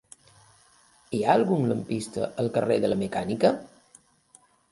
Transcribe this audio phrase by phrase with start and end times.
[1.17, 3.55] Hi ha algun lampista al carrer de la Mecànica?